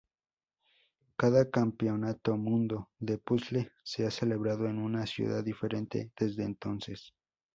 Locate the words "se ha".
3.83-4.09